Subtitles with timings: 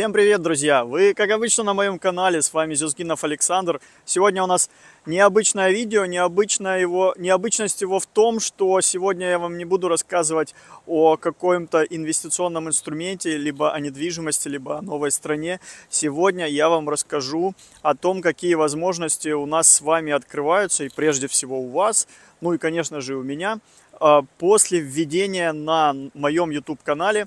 [0.00, 0.86] Всем привет, друзья!
[0.86, 3.82] Вы, как обычно, на моем канале, с вами Зюзгинов Александр.
[4.06, 4.70] Сегодня у нас
[5.04, 10.54] необычное видео, необычная его, необычность его в том, что сегодня я вам не буду рассказывать
[10.86, 15.60] о каком-то инвестиционном инструменте, либо о недвижимости, либо о новой стране.
[15.90, 21.28] Сегодня я вам расскажу о том, какие возможности у нас с вами открываются, и прежде
[21.28, 22.08] всего у вас,
[22.40, 23.58] ну и, конечно же, у меня,
[24.00, 27.26] а, после введения на моем YouTube-канале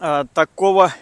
[0.00, 0.92] а, такого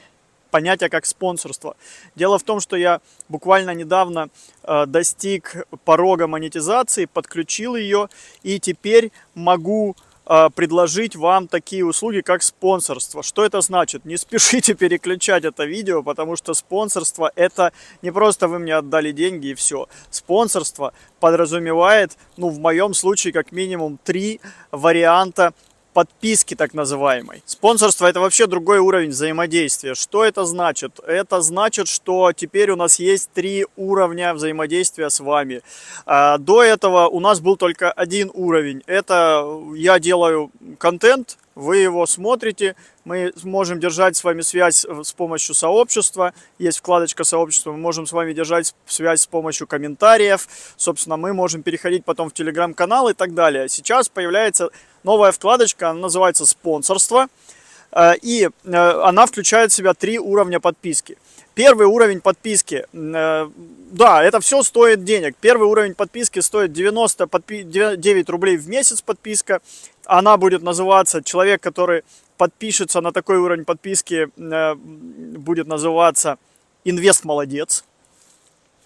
[0.57, 1.77] понятия как спонсорство.
[2.15, 4.31] Дело в том, что я буквально недавно
[4.63, 8.09] э, достиг порога монетизации, подключил ее
[8.43, 13.23] и теперь могу э, предложить вам такие услуги, как спонсорство.
[13.23, 14.07] Что это значит?
[14.07, 19.49] Не спешите переключать это видео, потому что спонсорство это не просто вы мне отдали деньги
[19.49, 19.89] и все.
[20.11, 25.53] Спонсорство подразумевает, ну в моем случае как минимум три варианта
[25.97, 27.43] подписки так называемой.
[27.47, 29.95] Спонсорство это вообще другой уровень взаимодействия.
[29.95, 31.01] Что это значит?
[31.07, 35.63] Это значит, что теперь у нас есть три уровня взаимодействия с вами.
[36.05, 38.83] А, до этого у нас был только один уровень.
[38.87, 39.43] Это
[39.75, 46.35] я делаю контент, вы его смотрите, мы можем держать с вами связь с помощью сообщества,
[46.59, 50.47] есть вкладочка сообщества, мы можем с вами держать связь с помощью комментариев,
[50.77, 53.69] собственно, мы можем переходить потом в телеграм-канал и так далее.
[53.69, 54.69] Сейчас появляется
[55.03, 57.27] новая вкладочка, она называется «Спонсорство».
[57.97, 61.17] Э, и э, она включает в себя три уровня подписки.
[61.55, 63.51] Первый уровень подписки, э,
[63.91, 65.35] да, это все стоит денег.
[65.41, 69.63] Первый уровень подписки стоит 99 рублей в месяц подписка.
[70.05, 72.03] Она будет называться, человек, который
[72.37, 76.37] подпишется на такой уровень подписки, будет называться
[76.85, 77.83] «Инвест молодец».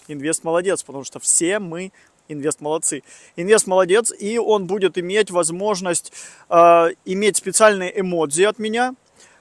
[0.06, 1.90] Инвест молодец, потому что все мы
[2.30, 3.02] Инвест молодцы.
[3.36, 6.12] Инвест молодец, и он будет иметь возможность
[6.48, 8.94] э, иметь специальные эмодзи от меня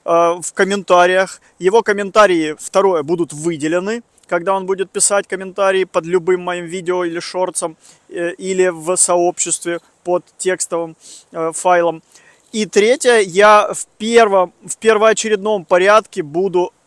[0.09, 1.41] в комментариях.
[1.59, 7.19] Его комментарии, второе, будут выделены, когда он будет писать комментарии под любым моим видео или
[7.19, 7.77] шортсом,
[8.09, 10.95] э, или в сообществе под текстовым
[11.31, 12.01] э, файлом.
[12.51, 16.78] И третье, я в, первом, в первоочередном порядке буду Э,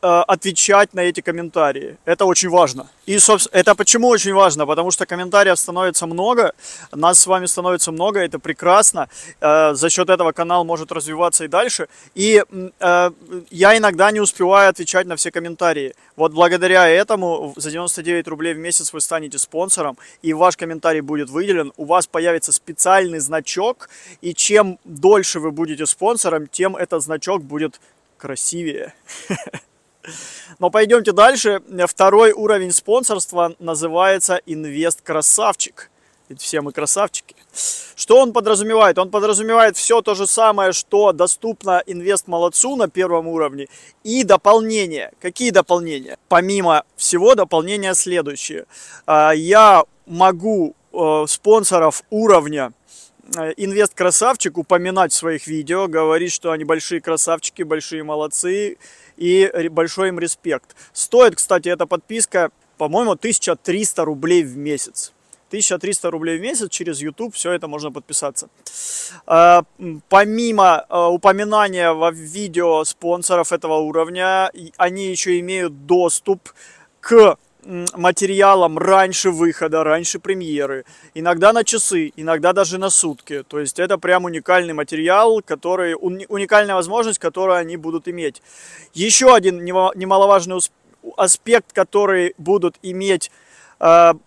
[0.00, 1.96] отвечать на эти комментарии.
[2.04, 2.88] Это очень важно.
[3.10, 4.66] И, собственно, это почему очень важно?
[4.66, 6.52] Потому что комментариев становится много,
[6.92, 9.08] нас с вами становится много, это прекрасно.
[9.40, 11.88] Э, за счет этого канал может развиваться и дальше.
[12.14, 12.44] И
[12.80, 13.10] э,
[13.50, 15.94] я иногда не успеваю отвечать на все комментарии.
[16.14, 21.30] Вот благодаря этому за 99 рублей в месяц вы станете спонсором, и ваш комментарий будет
[21.30, 23.88] выделен, у вас появится специальный значок,
[24.20, 27.80] и чем дольше вы будете спонсором, тем этот значок будет
[28.18, 28.94] красивее.
[30.58, 31.62] Но пойдемте дальше.
[31.86, 35.90] Второй уровень спонсорства называется инвест-красавчик.
[36.28, 37.34] Ведь все мы красавчики.
[37.96, 38.98] Что он подразумевает?
[38.98, 43.66] Он подразумевает все то же самое, что доступно инвест-молодцу на первом уровне
[44.04, 45.12] и дополнение.
[45.20, 46.18] Какие дополнения?
[46.28, 48.66] Помимо всего, дополнения следующие.
[49.06, 52.72] А, я могу э, спонсоров уровня
[53.36, 58.78] э, инвест-красавчик упоминать в своих видео, говорить, что они большие красавчики, большие молодцы,
[59.20, 60.74] и большой им респект.
[60.92, 65.12] Стоит, кстати, эта подписка, по-моему, 1300 рублей в месяц.
[65.48, 68.48] 1300 рублей в месяц через YouTube, все это можно подписаться.
[69.26, 69.64] А,
[70.08, 76.52] помимо а, упоминания в видео спонсоров этого уровня, они еще имеют доступ
[77.00, 80.84] к материалом раньше выхода, раньше премьеры,
[81.14, 83.42] иногда на часы, иногда даже на сутки.
[83.46, 88.42] То есть это прям уникальный материал, который, уникальная возможность, которую они будут иметь.
[88.94, 90.58] Еще один немаловажный
[91.16, 93.30] аспект, который будут иметь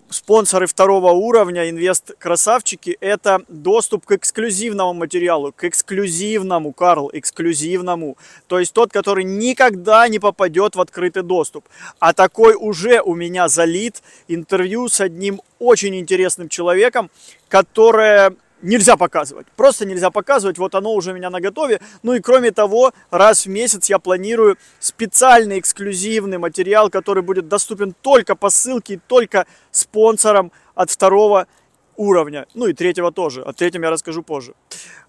[0.09, 8.17] спонсоры второго уровня, инвест-красавчики, это доступ к эксклюзивному материалу, к эксклюзивному, Карл, эксклюзивному.
[8.47, 11.65] То есть тот, который никогда не попадет в открытый доступ.
[11.99, 17.11] А такой уже у меня залит интервью с одним очень интересным человеком,
[17.47, 19.47] которое нельзя показывать.
[19.55, 21.79] Просто нельзя показывать, вот оно уже у меня на готове.
[22.01, 27.93] Ну и кроме того, раз в месяц я планирую специальный эксклюзивный материал, который будет доступен
[28.01, 31.47] только по ссылке, только спонсорам от второго
[31.95, 32.47] уровня.
[32.53, 33.43] Ну и третьего тоже.
[33.43, 34.53] О третьем я расскажу позже.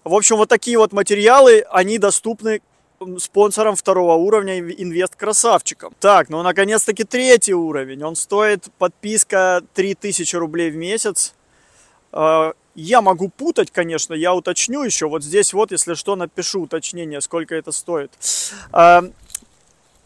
[0.03, 2.61] В общем, вот такие вот материалы, они доступны
[3.19, 5.93] спонсором второго уровня инвест-красавчиком.
[5.99, 8.03] Так, ну наконец-таки третий уровень.
[8.03, 11.33] Он стоит подписка 3000 рублей в месяц.
[12.75, 15.07] Я могу путать, конечно, я уточню еще.
[15.07, 18.11] Вот здесь вот, если что, напишу уточнение, сколько это стоит.
[18.73, 19.03] А,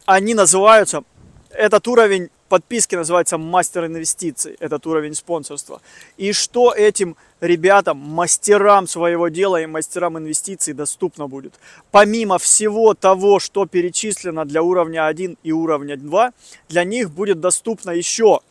[0.06, 1.04] они называются,
[1.50, 5.82] этот уровень подписки называется мастер инвестиций, этот уровень спонсорства.
[6.18, 11.54] И что этим ребятам, мастерам своего дела и мастерам инвестиций доступно будет.
[11.92, 16.34] Помимо всего того, что перечислено для уровня 1 и уровня 2,
[16.70, 18.42] для них будет доступно еще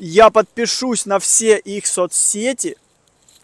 [0.00, 2.76] я подпишусь на все их соцсети,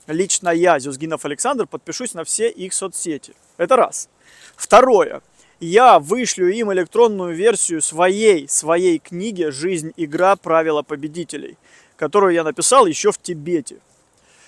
[0.06, 3.34] лично я, Зюзгинов Александр, подпишусь на все их соцсети.
[3.58, 4.08] Это раз.
[4.56, 5.20] Второе.
[5.60, 11.58] Я вышлю им электронную версию своей, своей книги «Жизнь, игра, правила победителей»,
[11.96, 13.76] которую я написал еще в Тибете,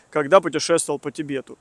[0.08, 1.58] когда путешествовал по Тибету.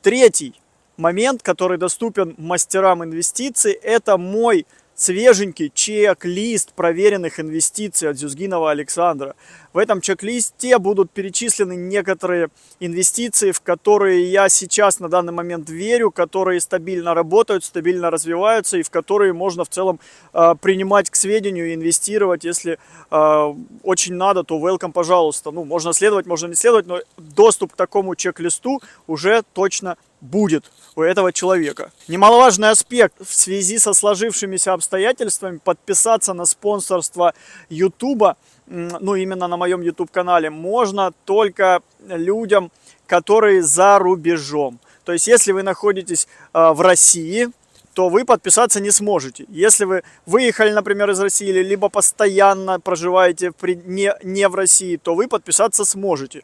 [0.00, 0.54] Третий
[0.96, 4.66] момент, который доступен мастерам инвестиций, это мой
[5.02, 9.34] свеженький чек-лист проверенных инвестиций от Зюзгинова Александра.
[9.72, 16.12] В этом чек-листе будут перечислены некоторые инвестиции, в которые я сейчас на данный момент верю,
[16.12, 19.98] которые стабильно работают, стабильно развиваются и в которые можно в целом
[20.34, 22.44] э, принимать к сведению и инвестировать.
[22.44, 22.78] Если
[23.10, 25.50] э, очень надо, то welcome, пожалуйста.
[25.50, 31.02] Ну, можно следовать, можно не следовать, но доступ к такому чек-листу уже точно будет у
[31.02, 31.92] этого человека.
[32.08, 37.34] Немаловажный аспект в связи со сложившимися обстоятельствами подписаться на спонсорство
[37.68, 38.36] YouTube,
[38.66, 42.70] ну именно на моем YouTube канале, можно только людям,
[43.06, 44.78] которые за рубежом.
[45.04, 47.48] То есть, если вы находитесь э, в России,
[47.92, 49.44] то вы подписаться не сможете.
[49.48, 53.52] Если вы выехали, например, из России, либо постоянно проживаете
[53.84, 56.42] не, не в России, то вы подписаться сможете.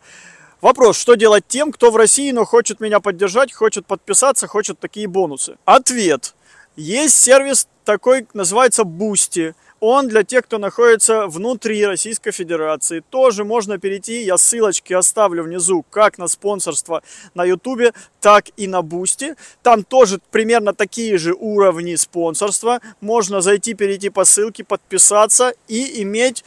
[0.61, 5.07] Вопрос, что делать тем, кто в России, но хочет меня поддержать, хочет подписаться, хочет такие
[5.07, 5.57] бонусы?
[5.65, 6.35] Ответ.
[6.75, 9.55] Есть сервис такой, называется Boosty.
[9.79, 13.05] Он для тех, кто находится внутри Российской Федерации.
[13.09, 17.05] Тоже можно перейти, я ссылочки оставлю внизу, как на спонсорство
[17.35, 19.37] на Ютубе, так и на Boosty.
[19.63, 22.81] Там тоже примерно такие же уровни спонсорства.
[23.01, 26.45] Можно зайти, перейти по ссылке, подписаться и иметь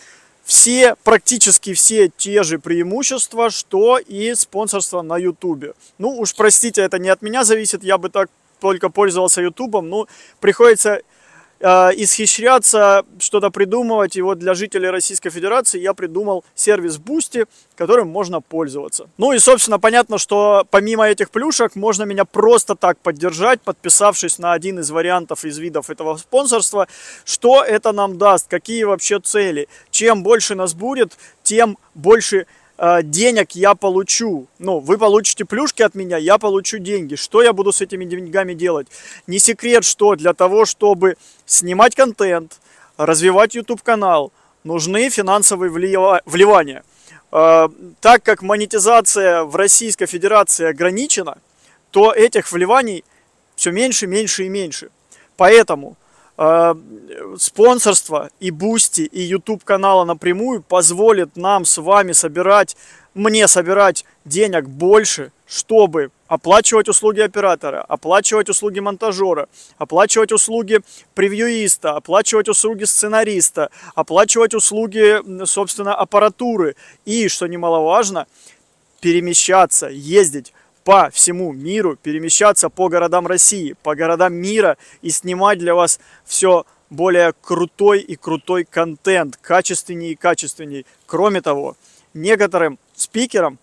[0.51, 5.75] все, практически все те же преимущества, что и спонсорство на Ютубе.
[5.97, 10.07] Ну уж простите, это не от меня зависит, я бы так только пользовался Ютубом, ну
[10.41, 11.03] приходится
[11.61, 14.15] исхищряться, что-то придумывать.
[14.15, 19.09] И вот для жителей Российской Федерации я придумал сервис Boosty, которым можно пользоваться.
[19.17, 24.53] Ну и, собственно, понятно, что помимо этих плюшек можно меня просто так поддержать, подписавшись на
[24.53, 26.87] один из вариантов из видов этого спонсорства.
[27.25, 28.47] Что это нам даст?
[28.49, 29.67] Какие вообще цели?
[29.91, 32.60] Чем больше нас будет, тем больше Э,
[33.03, 34.47] денег я получу.
[34.59, 37.15] Ну, вы получите плюшки от меня, я получу деньги.
[37.15, 38.87] Что я буду с этими деньгами делать?
[39.27, 42.59] Не секрет, что для того, чтобы снимать контент,
[42.97, 44.31] развивать YouTube канал,
[44.63, 46.83] нужны финансовые вливания.
[47.31, 47.69] Э,
[47.99, 51.37] так как монетизация в Российской Федерации ограничена,
[51.91, 53.03] то этих вливаний
[53.55, 54.89] все меньше, меньше и меньше.
[55.37, 55.97] Поэтому
[56.41, 56.75] э,
[57.37, 62.75] спонсорство и Boosty, и YouTube канала напрямую позволит нам с вами собирать,
[63.13, 70.79] мне собирать денег больше, чтобы оплачивать услуги оператора, оплачивать услуги монтажера, оплачивать услуги
[71.13, 76.75] превьюиста, оплачивать услуги сценариста, оплачивать услуги, собственно, аппаратуры.
[77.05, 78.27] И, что немаловажно,
[79.01, 85.75] перемещаться, ездить по всему миру, перемещаться по городам России, по городам мира и снимать для
[85.75, 90.85] вас все более крутой и крутой контент, качественнее и качественней.
[91.05, 91.77] Кроме того,
[92.13, 93.59] некоторым спикерам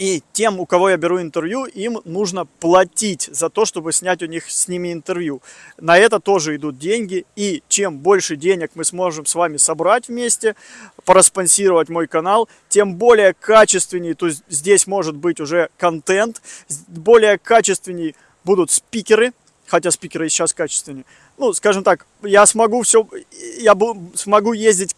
[0.00, 4.26] и тем, у кого я беру интервью, им нужно платить за то, чтобы снять у
[4.26, 5.42] них с ними интервью.
[5.76, 7.26] На это тоже идут деньги.
[7.36, 10.56] И чем больше денег мы сможем с вами собрать вместе,
[11.04, 16.40] проспонсировать мой канал, тем более качественней, то есть здесь может быть уже контент,
[16.88, 19.34] более качественней будут спикеры,
[19.66, 21.04] хотя спикеры сейчас качественнее.
[21.36, 23.06] Ну, скажем так, я смогу все,
[23.58, 23.76] я
[24.14, 24.96] смогу ездить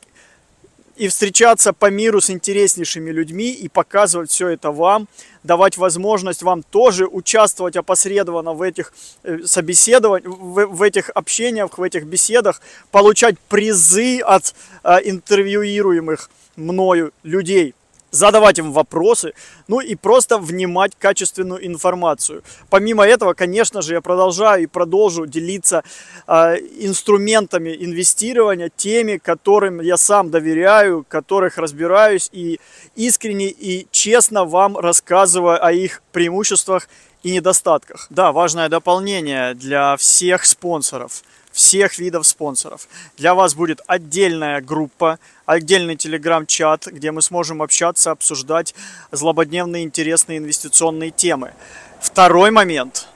[1.02, 5.08] и встречаться по миру с интереснейшими людьми и показывать все это вам,
[5.42, 8.94] давать возможность вам тоже участвовать опосредованно в этих
[9.24, 14.54] э, собеседованиях, в, в этих общениях, в этих беседах, получать призы от
[14.84, 17.74] э, интервьюируемых мною людей
[18.12, 19.32] задавать им вопросы,
[19.66, 22.44] ну и просто внимать качественную информацию.
[22.70, 25.82] Помимо этого, конечно же, я продолжаю и продолжу делиться
[26.28, 32.60] э, инструментами инвестирования, теми, которым я сам доверяю, которых разбираюсь и
[32.94, 36.88] искренне и честно вам рассказываю о их преимуществах
[37.22, 38.06] и недостатках.
[38.10, 42.88] Да, важное дополнение для всех спонсоров– всех видов спонсоров.
[43.16, 48.74] Для вас будет отдельная группа, отдельный телеграм-чат, где мы сможем общаться, обсуждать
[49.12, 51.52] злободневные интересные инвестиционные темы.
[52.00, 53.06] Второй момент.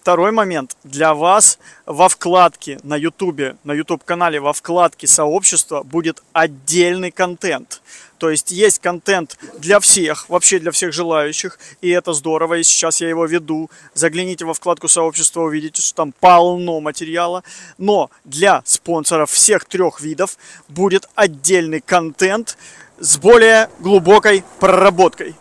[0.00, 0.78] Второй момент.
[0.82, 7.82] Для вас во вкладке на YouTube, на YouTube-канале, во вкладке сообщества будет отдельный контент.
[8.16, 13.02] То есть есть контент для всех, вообще для всех желающих, и это здорово, и сейчас
[13.02, 13.70] я его веду.
[13.92, 17.44] Загляните во вкладку сообщества, увидите, что там полно материала.
[17.76, 20.38] Но для спонсоров всех трех видов
[20.68, 22.56] будет отдельный контент
[22.98, 25.34] с более глубокой проработкой.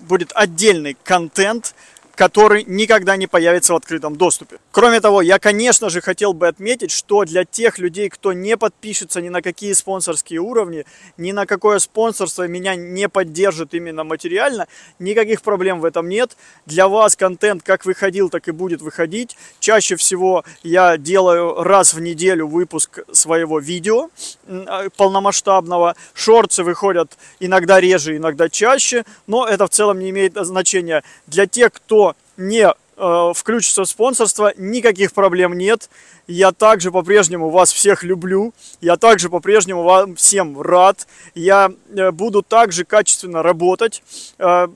[0.00, 1.74] Будет отдельный контент,
[2.14, 4.58] который никогда не появится в открытом доступе.
[4.70, 9.20] Кроме того, я, конечно же, хотел бы отметить, что для тех людей, кто не подпишется
[9.20, 10.84] ни на какие спонсорские уровни,
[11.16, 14.66] ни на какое спонсорство меня не поддержит именно материально,
[14.98, 16.36] никаких проблем в этом нет.
[16.66, 19.36] Для вас контент как выходил, так и будет выходить.
[19.60, 24.10] Чаще всего я делаю раз в неделю выпуск своего видео
[24.46, 25.96] а, полномасштабного.
[26.14, 31.02] Шорты выходят иногда реже, иногда чаще, но это в целом не имеет значения.
[31.26, 32.11] Для тех, кто
[32.48, 35.88] не э, включится в спонсорство, никаких проблем нет.
[36.26, 38.54] Я также по-прежнему вас всех люблю.
[38.80, 41.06] Я также по-прежнему вам всем рад.
[41.34, 44.02] Я э, буду также качественно работать.
[44.38, 44.68] Э,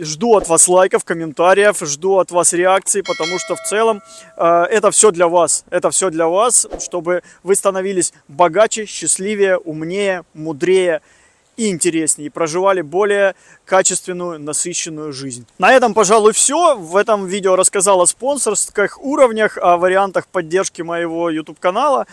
[0.00, 4.02] жду от вас лайков, комментариев, жду от вас реакций, потому что в целом
[4.36, 5.64] это все для вас.
[5.70, 11.00] Это все для вас, чтобы вы становились богаче, счастливее, умнее, мудрее
[11.56, 15.46] и интереснее, и проживали более качественную, насыщенную жизнь.
[15.58, 16.76] На этом, пожалуй, все.
[16.76, 22.06] В этом видео рассказал о спонсорских уровнях, о вариантах поддержки моего YouTube-канала.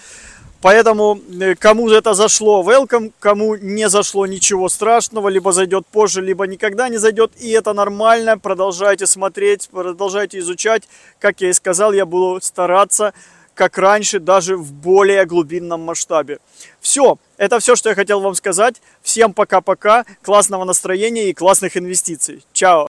[0.62, 6.46] Поэтому, э, кому это зашло, welcome, кому не зашло, ничего страшного, либо зайдет позже, либо
[6.48, 10.84] никогда не зайдет, и это нормально, продолжайте смотреть, продолжайте изучать,
[11.18, 13.14] как я и сказал, я буду стараться
[13.54, 16.40] как раньше, даже в более глубинном масштабе.
[16.80, 18.82] Все, это все, что я хотел вам сказать.
[19.02, 22.46] Всем пока-пока, классного настроения и классных инвестиций.
[22.54, 22.88] Чао!